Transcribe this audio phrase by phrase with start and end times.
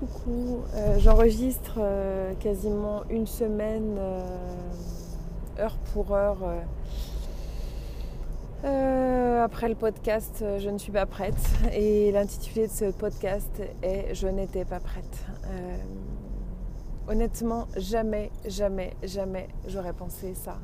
[0.00, 0.62] coucou.
[0.74, 4.20] Euh, j'enregistre euh, quasiment une semaine, euh,
[5.58, 6.38] heure pour heure.
[9.42, 11.34] après le podcast, je ne suis pas prête.
[11.72, 13.50] Et l'intitulé de ce podcast
[13.82, 15.24] est Je n'étais pas prête.
[17.08, 20.58] honnêtement, jamais, jamais, jamais j'aurais pensé ça.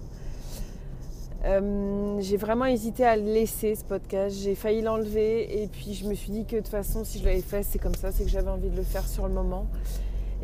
[1.46, 6.04] Euh, j'ai vraiment hésité à le laisser ce podcast, j'ai failli l'enlever et puis je
[6.08, 8.24] me suis dit que de toute façon si je l'avais fait c'est comme ça, c'est
[8.24, 9.66] que j'avais envie de le faire sur le moment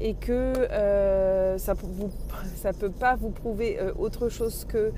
[0.01, 4.93] et que euh, ça ne peut pas vous prouver euh, autre chose que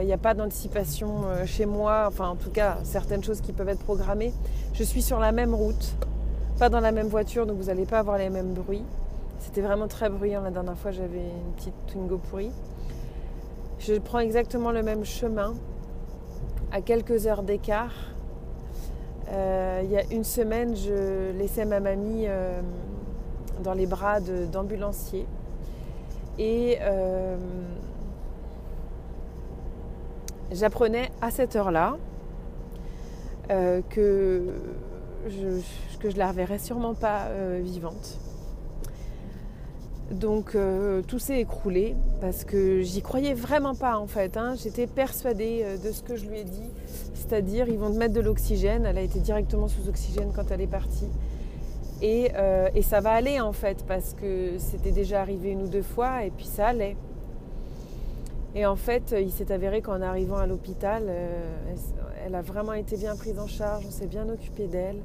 [0.00, 3.68] il n'y a pas d'anticipation chez moi, enfin en tout cas certaines choses qui peuvent
[3.68, 4.32] être programmées.
[4.72, 5.96] Je suis sur la même route,
[6.58, 8.84] pas dans la même voiture donc vous n'allez pas avoir les mêmes bruits.
[9.38, 12.52] C'était vraiment très bruyant la dernière fois, j'avais une petite Twingo pourrie.
[13.80, 15.54] Je prends exactement le même chemin
[16.70, 17.94] à quelques heures d'écart.
[19.32, 22.60] Euh, il y a une semaine, je laissais ma mamie euh,
[23.64, 25.26] dans les bras d'ambulanciers.
[26.38, 27.38] Et euh,
[30.52, 31.96] j'apprenais à cette heure-là
[33.48, 34.44] que
[35.26, 35.60] je,
[35.98, 37.28] que je la reverrais sûrement pas
[37.60, 38.18] vivante.
[40.10, 44.36] Donc euh, tout s'est écroulé parce que j'y croyais vraiment pas en fait.
[44.36, 44.54] Hein.
[44.60, 46.70] J'étais persuadée euh, de ce que je lui ai dit,
[47.14, 48.86] c'est-à-dire ils vont te mettre de l'oxygène.
[48.86, 51.08] Elle a été directement sous oxygène quand elle est partie.
[52.02, 55.82] Euh, et ça va aller en fait parce que c'était déjà arrivé une ou deux
[55.82, 56.96] fois et puis ça allait.
[58.56, 61.04] Et en fait, il s'est avéré qu'en arrivant à l'hôpital,
[62.26, 65.02] elle a vraiment été bien prise en charge, on s'est bien occupé d'elle.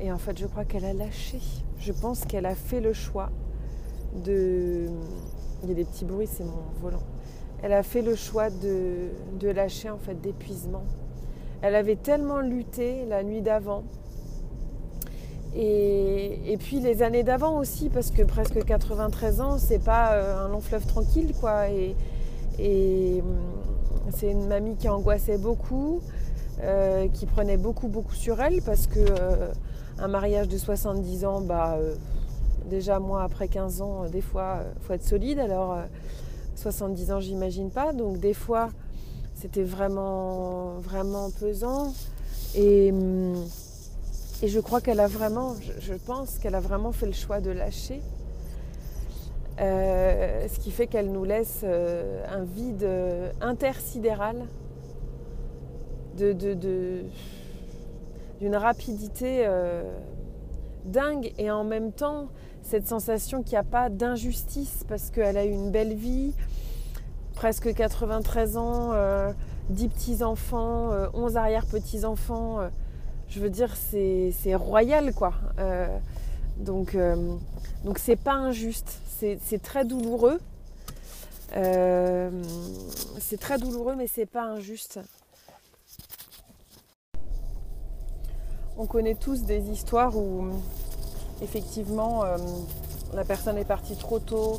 [0.00, 1.38] et en fait, je crois qu'elle a lâché.
[1.78, 3.30] Je pense qu'elle a fait le choix
[4.14, 4.88] de...
[5.62, 7.02] Il y a des petits bruits, c'est mon volant.
[7.62, 9.08] Elle a fait le choix de,
[9.40, 10.84] de lâcher en fait d'épuisement.
[11.62, 13.84] Elle avait tellement lutté la nuit d'avant.
[15.56, 20.44] Et, et, puis les années d'avant aussi, parce que presque 93 ans, c'est pas euh,
[20.44, 21.68] un long fleuve tranquille, quoi.
[21.70, 21.94] Et,
[22.58, 26.00] et hum, c'est une mamie qui angoissait beaucoup,
[26.62, 29.52] euh, qui prenait beaucoup, beaucoup sur elle, parce que euh,
[29.98, 31.78] un mariage de 70 ans, bah
[32.68, 35.38] déjà moi après 15 ans, euh, des fois, il euh, faut être solide.
[35.38, 35.78] Alors
[36.56, 37.92] 70 euh, ans, j'imagine pas.
[37.92, 38.70] Donc des fois,
[39.34, 41.92] c'était vraiment, vraiment pesant.
[42.54, 43.34] Et, hum,
[44.42, 47.50] et je crois qu'elle a vraiment, je, pense qu'elle a vraiment fait le choix de
[47.50, 48.02] lâcher.
[49.58, 52.86] ce qui fait qu'elle nous laisse un vide
[53.40, 54.46] intersidéral
[56.16, 56.32] de,
[58.40, 59.48] d'une rapidité
[60.84, 62.28] dingue et en même temps
[62.64, 66.32] cette sensation qu'il n'y a pas d'injustice parce qu'elle a eu une belle vie,
[67.34, 69.32] presque 93 ans, 10 euh,
[69.88, 72.60] petits-enfants, 11 euh, arrière-petits-enfants.
[72.60, 72.68] Euh,
[73.28, 75.34] je veux dire, c'est royal quoi.
[76.58, 76.96] donc
[77.84, 80.38] donc c'est pas injuste, c'est très douloureux.
[83.18, 85.00] c'est très douloureux mais c'est pas injuste.
[88.76, 90.50] On connaît tous des histoires où
[91.44, 92.36] effectivement, euh,
[93.14, 94.58] la personne est partie trop tôt,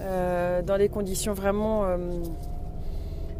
[0.00, 1.96] euh, dans des conditions vraiment, euh,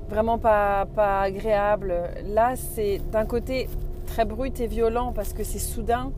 [0.09, 1.95] vraiment pas, pas agréables.
[2.27, 3.69] Là, c'est d'un côté
[4.07, 6.13] très brut et violent parce que c'est soudain,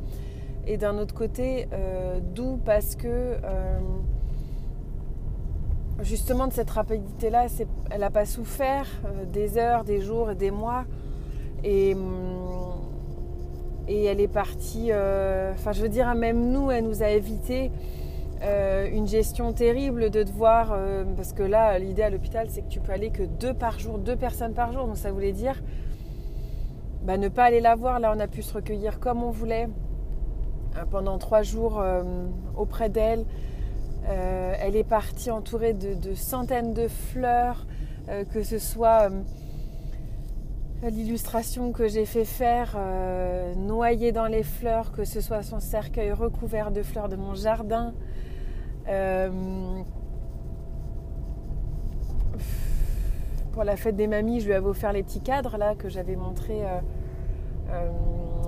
[0.66, 1.66] et d'un autre côté
[2.34, 3.38] doux parce que
[6.02, 7.46] justement de cette rapidité-là,
[7.90, 8.86] elle n'a pas souffert
[9.32, 10.84] des heures, des jours et des mois.
[11.64, 12.57] Et, hum,
[13.88, 17.72] et elle est partie, euh, enfin je veux dire, même nous, elle nous a évité
[18.42, 22.68] euh, une gestion terrible de devoir, euh, parce que là, l'idée à l'hôpital, c'est que
[22.68, 25.60] tu peux aller que deux par jour, deux personnes par jour, donc ça voulait dire
[27.02, 27.98] bah, ne pas aller la voir.
[27.98, 29.68] Là, on a pu se recueillir comme on voulait
[30.90, 31.82] pendant trois jours
[32.56, 33.24] auprès d'elle.
[34.06, 37.66] elle est partie entourée de, de centaines de fleurs,
[38.32, 39.08] que ce soit
[40.82, 46.12] l'illustration que j'ai fait faire, euh, noyée dans les fleurs, que ce soit son cercueil
[46.12, 47.94] recouvert de fleurs de mon jardin.
[48.88, 49.30] Euh,
[53.52, 56.14] pour la fête des mamies, je lui avais offert les petits cadres là que j'avais
[56.14, 56.62] montrés
[57.70, 57.90] euh,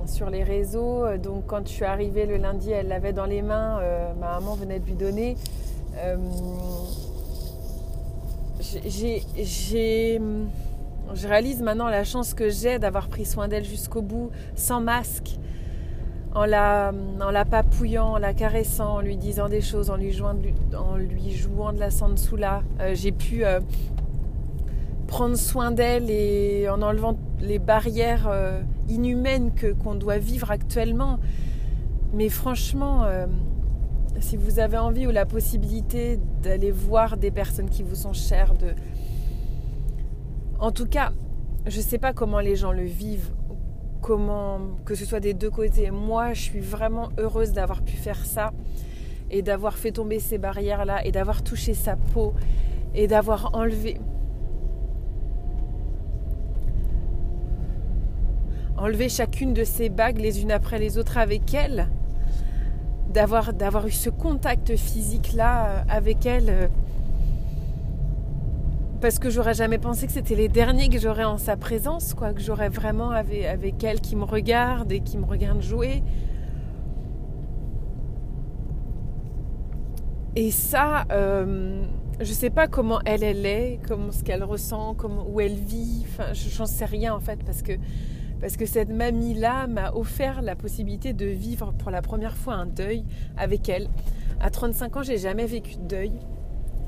[0.07, 1.17] sur les réseaux.
[1.19, 3.81] Donc quand je suis arrivée le lundi, elle l'avait dans les mains.
[4.21, 5.37] ma maman venait de lui donner.
[8.61, 10.21] j'ai
[11.15, 15.39] je réalise maintenant la chance que j'ai d'avoir pris soin d'elle jusqu'au bout, sans masque,
[16.35, 20.13] en la, en la papouillant, en la caressant, en lui disant des choses, en lui
[20.13, 22.63] jouant, de la sansula.
[22.81, 23.61] Euh, j'ai pu euh,
[25.09, 31.19] prendre soin d'elle et en enlevant les barrières euh, inhumaines que, qu'on doit vivre actuellement.
[32.13, 33.05] Mais franchement,
[34.19, 38.55] si vous avez envie ou la possibilité d'aller voir des personnes qui vous sont chères,
[38.55, 38.75] de...
[40.61, 41.13] en tout cas,
[41.67, 43.31] je ne sais pas comment les gens le vivent,
[44.03, 45.91] comment que ce soit des deux côtés.
[45.91, 48.53] Moi, je suis vraiment heureuse d'avoir pu faire ça
[49.31, 52.35] et d'avoir fait tomber ces barrières-là et d'avoir touché sa peau
[52.95, 53.99] et d'avoir enlevé
[58.77, 61.89] enlevé chacune de ces bagues les unes après les autres avec elle
[63.13, 66.69] d'avoir d'avoir eu ce contact physique là euh, avec elle euh,
[69.01, 72.33] parce que j'aurais jamais pensé que c'était les derniers que j'aurais en sa présence quoi
[72.33, 76.03] que j'aurais vraiment avec, elle qui me regarde et qui me regarde jouer
[80.37, 81.83] et ça euh,
[82.21, 84.97] je sais pas comment elle elle est comment ce qu'elle ressent
[85.29, 87.73] où elle vit enfin j'en sais rien en fait parce que
[88.41, 92.67] parce que cette mamie-là m'a offert la possibilité de vivre pour la première fois un
[92.67, 93.05] deuil
[93.37, 93.89] avec elle.
[94.41, 96.13] À 35 ans, j'ai jamais vécu de deuil.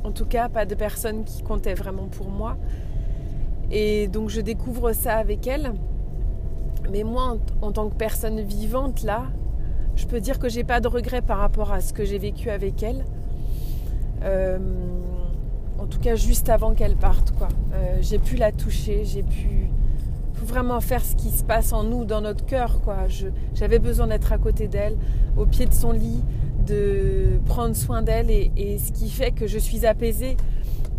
[0.05, 2.57] En tout cas, pas de personne qui comptait vraiment pour moi.
[3.71, 5.73] Et donc, je découvre ça avec elle.
[6.91, 9.25] Mais moi, en, tant que personne vivante, là,
[9.95, 12.51] je peux dire que j'ai pas de regrets par rapport à ce que j'ai vécu
[12.51, 13.05] avec elle.
[14.23, 14.59] Euh,
[15.79, 17.49] en tout cas, juste avant qu'elle parte, quoi.
[17.73, 19.69] Euh, j'ai pu la toucher, j'ai pu
[20.45, 22.81] vraiment faire ce qui se passe en nous, dans notre cœur.
[22.83, 23.07] Quoi.
[23.55, 24.97] j'avais besoin d'être à côté d'elle,
[25.37, 26.23] au pied de son lit,
[26.65, 28.31] de prendre soin d'elle.
[28.31, 30.37] Et, ce qui fait que je suis apaisée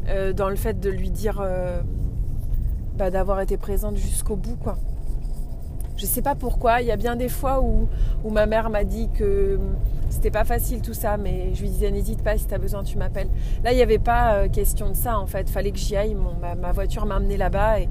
[0.08, 1.82] euh, dans le fait de lui dire euh,
[2.98, 4.56] bah, d'avoir été présente jusqu'au bout.
[4.56, 4.78] Quoi.
[5.98, 6.82] Je sais pas pourquoi.
[6.82, 7.88] Il y a bien des fois où,
[8.24, 9.60] où ma mère m'a dit que
[10.10, 12.84] c'était pas facile tout ça, mais je lui disais n'hésite pas si tu as besoin,
[12.84, 13.30] tu m'appelles.
[13.64, 15.50] Là, il n'y avait pas euh, question de ça en fait.
[15.50, 16.16] Fallait que j'y aille.
[16.42, 17.90] ma, ma, voiture m'a amené là-bas et,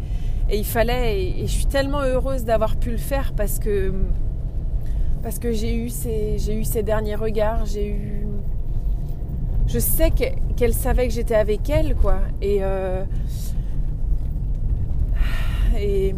[0.49, 3.93] et il fallait, et, je suis tellement heureuse d'avoir pu le faire parce que,
[5.23, 8.27] parce que j'ai eu, ces, j'ai eu ces derniers regards, j'ai eu.
[9.67, 12.19] Je sais qu'elle savait que j'étais avec elle, quoi.
[12.41, 12.59] Et.
[12.63, 13.05] Euh,
[15.79, 16.15] et,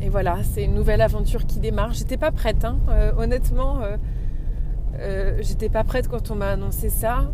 [0.00, 1.92] et voilà, c'est une nouvelle aventure qui démarre.
[1.92, 2.78] J'étais pas prête, hein.
[2.88, 3.96] Euh, honnêtement, euh,
[5.00, 7.30] euh, j'étais pas prête quand on m'a annoncé ça.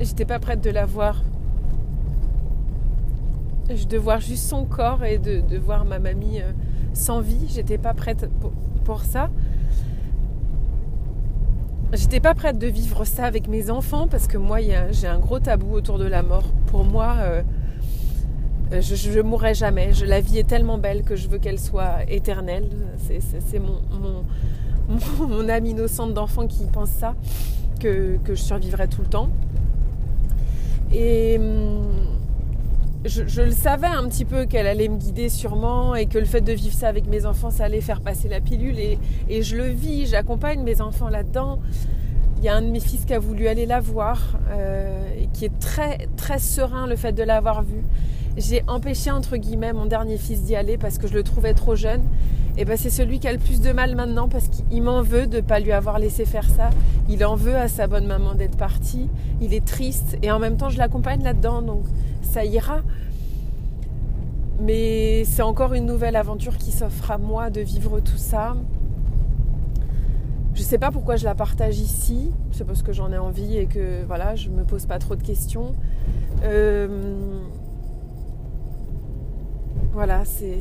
[0.00, 1.22] J'étais pas prête de la voir
[3.68, 6.52] de voir juste son corps et de, voir ma mamie euh,
[6.94, 7.46] sans vie.
[7.48, 8.28] J'étais pas prête
[8.84, 9.30] pour, ça.
[11.92, 14.58] J'étais pas prête de vivre ça avec mes enfants parce que moi,
[14.90, 16.48] j'ai un gros tabou autour de la mort.
[16.66, 17.42] Pour moi, euh,
[18.80, 19.90] je, ne mourrai jamais.
[20.06, 22.68] la vie est tellement belle que je veux qu'elle soit éternelle.
[22.98, 23.58] C'est
[25.28, 27.14] mon, âme innocente d'enfant qui pense ça,
[27.80, 29.28] que, que je survivrai tout le temps.
[30.92, 32.14] Et hum,
[33.04, 36.40] je, le savais un petit peu qu'elle allait me guider sûrement et que le fait
[36.40, 39.68] de vivre ça avec mes enfants, ça allait faire passer la pilule et, je le
[39.68, 41.60] vis, j'accompagne mes enfants là-dedans.
[42.38, 45.28] Il y a un de mes fils qui a voulu aller la voir euh, et
[45.32, 47.84] qui est très très serein le fait de l'avoir vue.
[48.36, 51.76] J'ai empêché entre guillemets mon dernier fils d'y aller parce que je le trouvais trop
[51.76, 52.02] jeune.
[52.56, 55.26] Et ben c'est celui qui a le plus de mal maintenant parce qu'il m'en veut
[55.26, 56.70] de ne pas lui avoir laissé faire ça.
[57.08, 59.08] Il en veut à sa bonne maman d'être partie.
[59.40, 61.84] Il est triste et en même temps je l'accompagne là-dedans donc
[62.22, 62.82] ça ira.
[64.60, 68.54] Mais c'est encore une nouvelle aventure qui s'offre à moi de vivre tout ça.
[70.54, 72.30] Je sais pas pourquoi je la partage ici.
[72.52, 75.22] C'est parce que j'en ai envie et que voilà, je me pose pas trop de
[75.22, 75.74] questions.
[76.44, 76.86] Euh,
[79.92, 80.60] voilà, c'est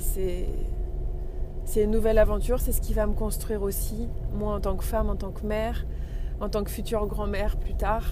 [1.81, 2.59] une nouvelle aventure.
[2.59, 5.45] C'est ce qui va me construire aussi, moi en tant que femme, en tant que
[5.45, 5.85] mère,
[6.39, 8.05] en tant que future grand-mère plus tard.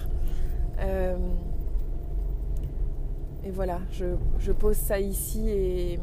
[0.80, 1.16] Euh,
[3.44, 6.00] et voilà, je, pose ça ici et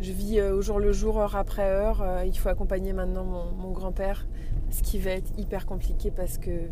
[0.00, 2.02] je vis euh, au jour le jour, heure après heure.
[2.02, 4.26] Euh, il faut accompagner maintenant mon, grand-père,
[4.70, 6.68] ce qui va être hyper compliqué parce que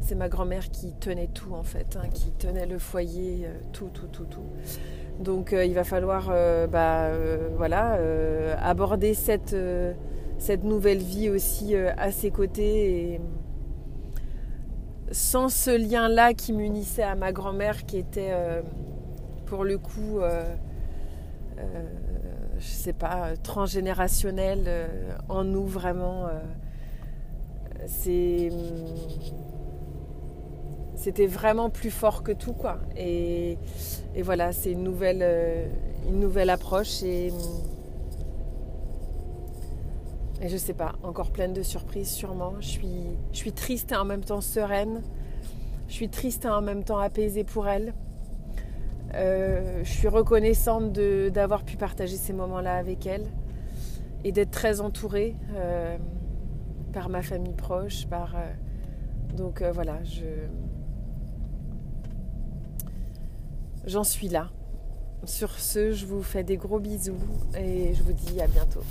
[0.00, 3.90] c'est ma grand-mère qui tenait tout en fait, hein, qui tenait le foyer, euh, tout,
[3.92, 4.46] tout, tout, tout.
[5.20, 6.28] Donc il va falloir
[6.68, 7.10] bah,
[7.56, 7.98] voilà,
[8.62, 9.52] aborder cette,
[10.62, 13.20] nouvelle vie aussi à ses côtés et
[15.12, 18.62] sans ce lien-là qui m'unissait à ma grand-mère qui était euh,
[19.46, 20.54] pour le coup, euh,
[21.58, 21.82] euh,
[22.58, 24.88] je sais pas, transgénérationnel
[25.28, 26.26] en nous vraiment.
[27.86, 28.50] c'est
[30.98, 33.56] c'était vraiment plus fort que tout quoi et,
[34.14, 35.24] et voilà c'est une nouvelle
[36.08, 37.32] une nouvelle approche et
[40.40, 42.54] et je sais pas, encore pleine de surprises sûrement.
[42.60, 43.02] Je suis,
[43.32, 45.02] je suis triste et en même temps sereine.
[45.88, 47.92] Je suis triste et en même temps apaisée pour elle.
[49.14, 53.26] Euh, je suis reconnaissante d'avoir pu partager ces moments-là avec elle.
[54.24, 55.36] et d'être très entourée
[56.92, 58.34] par ma famille proche, par
[59.36, 60.24] donc voilà, je
[63.88, 64.50] j'en suis là.
[65.24, 67.18] Sur ce, je vous fais des gros bisous
[67.56, 68.84] et je vous dis à bientôt.